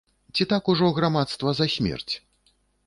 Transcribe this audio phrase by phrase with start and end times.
[0.33, 2.13] Ці так ужо грамадства за смерць?